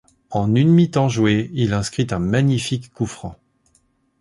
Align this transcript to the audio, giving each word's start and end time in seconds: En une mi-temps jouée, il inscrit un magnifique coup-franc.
En 0.31 0.55
une 0.55 0.69
mi-temps 0.71 1.09
jouée, 1.09 1.51
il 1.53 1.73
inscrit 1.75 2.07
un 2.09 2.17
magnifique 2.17 2.91
coup-franc. 2.91 3.35